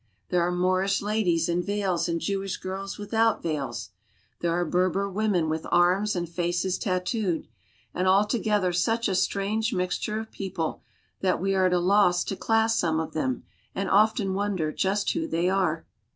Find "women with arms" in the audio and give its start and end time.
5.07-6.15